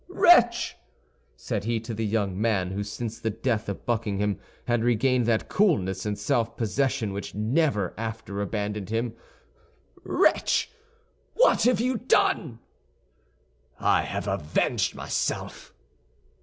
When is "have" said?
11.65-11.79, 14.01-14.27